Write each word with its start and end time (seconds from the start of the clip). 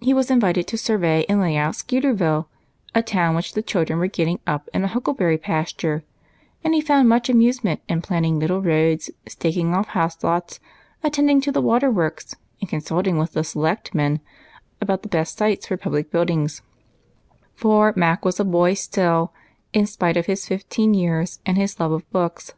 He 0.00 0.12
was 0.12 0.30
invited 0.30 0.66
to 0.66 0.76
survey 0.76 1.24
and 1.30 1.40
lay 1.40 1.56
out 1.56 1.74
Skeeterville, 1.76 2.46
a 2.94 3.02
town 3.02 3.34
which 3.34 3.54
the 3.54 3.62
children 3.62 3.98
were 3.98 4.06
getting 4.06 4.38
up 4.46 4.68
in 4.74 4.84
a 4.84 4.86
huckleberry 4.86 5.38
j^asture; 5.38 6.02
and 6.62 6.74
he 6.74 6.82
found 6.82 7.08
much 7.08 7.30
amusement 7.30 7.80
in 7.88 8.02
jDlanning 8.02 8.38
little 8.38 8.60
roads, 8.60 9.10
staking 9.26 9.72
off 9.72 9.86
house 9.88 10.22
lots, 10.22 10.60
attending 11.02 11.40
to 11.40 11.50
the 11.50 11.62
water 11.62 11.90
works, 11.90 12.36
and 12.60 12.68
consulting 12.68 13.16
with 13.16 13.32
the" 13.32 13.44
selectmen" 13.44 14.20
about 14.82 15.00
the 15.00 15.08
best 15.08 15.38
sites 15.38 15.68
for 15.68 15.78
public 15.78 16.10
buildings; 16.10 16.60
for 17.54 17.94
Mac 17.96 18.26
was 18.26 18.38
a 18.38 18.44
boy 18.44 18.74
still, 18.74 19.32
in 19.72 19.86
spite 19.86 20.18
of 20.18 20.26
his 20.26 20.46
fifteen 20.46 20.92
years 20.92 21.40
and 21.46 21.56
his 21.56 21.80
love 21.80 21.92
of 21.92 22.10
books. 22.10 22.52